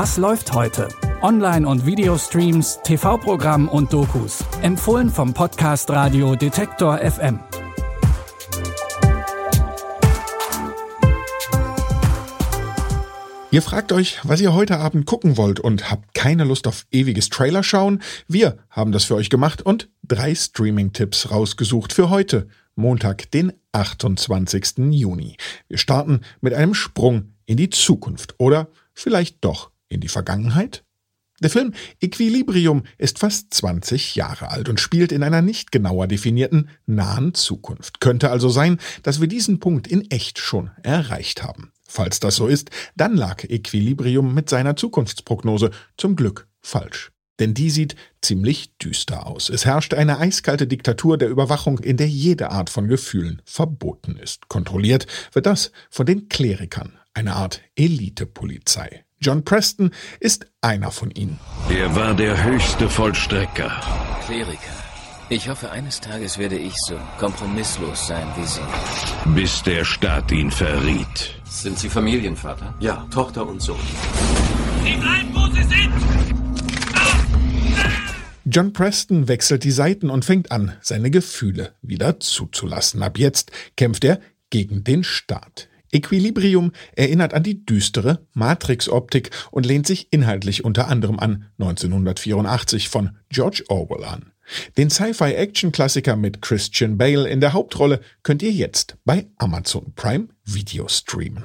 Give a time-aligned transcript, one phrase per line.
[0.00, 0.86] Was läuft heute?
[1.22, 4.44] Online- und Videostreams, TV-Programm und Dokus.
[4.62, 7.40] Empfohlen vom Podcast Radio Detektor FM.
[13.50, 17.28] Ihr fragt euch, was ihr heute Abend gucken wollt und habt keine Lust auf ewiges
[17.28, 18.00] Trailer schauen?
[18.28, 22.46] Wir haben das für euch gemacht und drei Streaming-Tipps rausgesucht für heute,
[22.76, 24.92] Montag, den 28.
[24.92, 25.36] Juni.
[25.66, 30.84] Wir starten mit einem Sprung in die Zukunft oder vielleicht doch in die Vergangenheit?
[31.40, 36.68] Der Film Equilibrium ist fast 20 Jahre alt und spielt in einer nicht genauer definierten
[36.86, 38.00] nahen Zukunft.
[38.00, 41.72] Könnte also sein, dass wir diesen Punkt in echt schon erreicht haben.
[41.86, 47.12] Falls das so ist, dann lag Equilibrium mit seiner Zukunftsprognose zum Glück falsch.
[47.38, 49.48] Denn die sieht ziemlich düster aus.
[49.48, 54.48] Es herrscht eine eiskalte Diktatur der Überwachung, in der jede Art von Gefühlen verboten ist.
[54.48, 59.04] Kontrolliert wird das von den Klerikern, eine Art Elitepolizei.
[59.20, 61.40] John Preston ist einer von ihnen.
[61.70, 63.80] Er war der höchste Vollstrecker.
[64.26, 64.58] Kleriker.
[65.28, 68.60] Ich hoffe, eines Tages werde ich so kompromisslos sein wie Sie.
[69.34, 71.34] Bis der Staat ihn verriet.
[71.44, 72.74] Sind Sie Familienvater?
[72.80, 73.76] Ja, Tochter und Sohn.
[74.84, 75.92] Sie bleiben, wo Sie sind!
[78.44, 83.02] John Preston wechselt die Seiten und fängt an, seine Gefühle wieder zuzulassen.
[83.02, 85.67] Ab jetzt kämpft er gegen den Staat.
[85.92, 93.16] Equilibrium erinnert an die düstere Matrix-Optik und lehnt sich inhaltlich unter anderem an 1984 von
[93.30, 94.32] George Orwell an.
[94.76, 100.88] Den Sci-Fi-Action-Klassiker mit Christian Bale in der Hauptrolle könnt ihr jetzt bei Amazon Prime Video
[100.88, 101.44] streamen.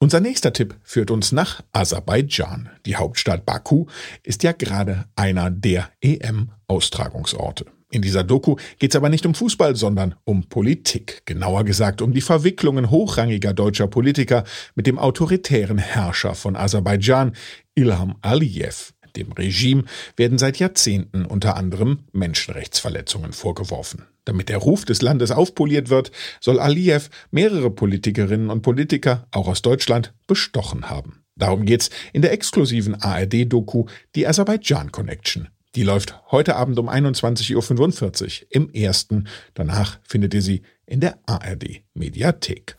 [0.00, 2.70] Unser nächster Tipp führt uns nach Aserbaidschan.
[2.86, 3.86] Die Hauptstadt Baku
[4.22, 7.66] ist ja gerade einer der EM-Austragungsorte.
[7.90, 11.22] In dieser Doku geht es aber nicht um Fußball, sondern um Politik.
[11.24, 14.44] Genauer gesagt um die Verwicklungen hochrangiger deutscher Politiker
[14.74, 17.32] mit dem autoritären Herrscher von Aserbaidschan,
[17.74, 18.92] Ilham Aliyev.
[19.16, 19.84] Dem Regime
[20.16, 24.04] werden seit Jahrzehnten unter anderem Menschenrechtsverletzungen vorgeworfen.
[24.26, 29.62] Damit der Ruf des Landes aufpoliert wird, soll Aliyev mehrere Politikerinnen und Politiker, auch aus
[29.62, 31.24] Deutschland, bestochen haben.
[31.36, 35.48] Darum geht's in der exklusiven ARD-Doku Die Aserbaidschan Connection.
[35.74, 39.28] Die läuft heute Abend um 21.45 Uhr im ersten.
[39.54, 42.76] Danach findet ihr sie in der ARD Mediathek.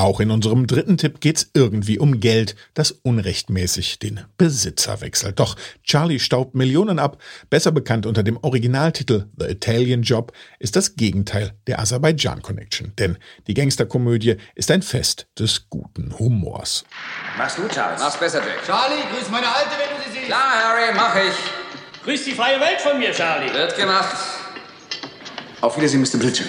[0.00, 5.40] Auch in unserem dritten Tipp geht's irgendwie um Geld, das unrechtmäßig den Besitzer wechselt.
[5.40, 7.20] Doch Charlie staubt Millionen ab.
[7.50, 12.92] Besser bekannt unter dem Originaltitel The Italian Job ist das Gegenteil der Aserbaidschan Connection.
[12.96, 16.84] Denn die Gangsterkomödie ist ein Fest des guten Humors.
[17.36, 18.00] Machst du, Charles?
[18.00, 18.64] Mach's besser, Jack.
[18.64, 20.26] Charlie, grüß meine Alte, wenn du sie siehst.
[20.26, 22.04] Klar, Harry, mach ich.
[22.04, 23.52] Grüß die freie Welt von mir, Charlie.
[23.52, 24.16] Wird gemacht.
[25.60, 26.18] Auf Wiedersehen, Mr.
[26.18, 26.44] Bridger.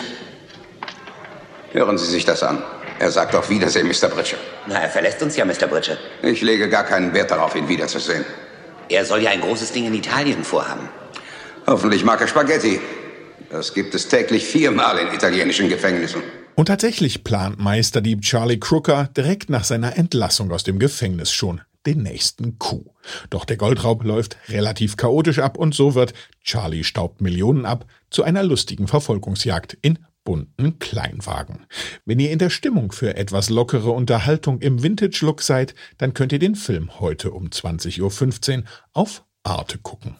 [1.71, 2.61] Hören Sie sich das an.
[2.99, 4.09] Er sagt auf Wiedersehen, Mr.
[4.09, 4.37] Bridger.
[4.67, 5.67] Na, er verlässt uns ja, Mr.
[5.67, 5.97] Bridger.
[6.21, 8.25] Ich lege gar keinen Wert darauf, ihn wiederzusehen.
[8.89, 10.89] Er soll ja ein großes Ding in Italien vorhaben.
[11.65, 12.81] Hoffentlich mag er Spaghetti.
[13.49, 16.21] Das gibt es täglich viermal in italienischen Gefängnissen.
[16.55, 22.03] Und tatsächlich plant Meisterdieb Charlie Crooker direkt nach seiner Entlassung aus dem Gefängnis schon den
[22.03, 22.93] nächsten Coup.
[23.29, 28.23] Doch der Goldraub läuft relativ chaotisch ab und so wird Charlie staubt Millionen ab zu
[28.23, 29.99] einer lustigen Verfolgungsjagd in
[30.29, 31.65] bunten Kleinwagen.
[32.05, 36.37] Wenn ihr in der Stimmung für etwas lockere Unterhaltung im Vintage-Look seid, dann könnt ihr
[36.37, 38.63] den Film heute um 20.15 Uhr
[38.93, 40.17] auf Arte gucken.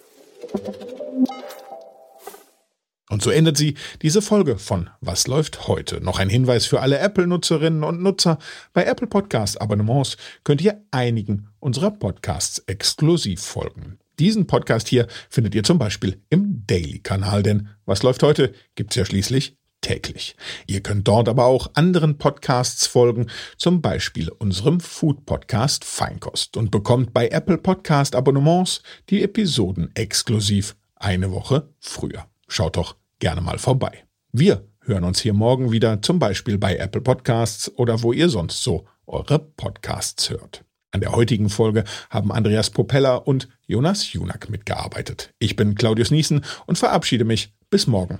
[3.12, 6.02] Und so endet sie diese Folge von Was läuft heute?
[6.04, 8.40] Noch ein Hinweis für alle Apple-Nutzerinnen und Nutzer.
[8.74, 14.00] Bei Apple Podcast Abonnements könnt ihr einigen unserer Podcasts exklusiv folgen.
[14.18, 19.06] Diesen Podcast hier findet ihr zum Beispiel im Daily-Kanal, denn Was läuft heute gibt's ja
[19.06, 20.36] schließlich täglich.
[20.68, 26.72] Ihr könnt dort aber auch anderen Podcasts folgen, zum Beispiel unserem Food Podcast Feinkost und
[26.72, 32.28] bekommt bei Apple Podcast Abonnements die Episoden exklusiv eine Woche früher.
[32.48, 34.04] Schaut doch gerne mal vorbei.
[34.32, 38.64] Wir hören uns hier morgen wieder, zum Beispiel bei Apple Podcasts oder wo ihr sonst
[38.64, 40.64] so eure Podcasts hört.
[40.92, 45.34] An der heutigen Folge haben Andreas Propeller und Jonas Junak mitgearbeitet.
[45.38, 47.54] Ich bin Claudius Niesen und verabschiede mich.
[47.70, 48.20] Bis morgen.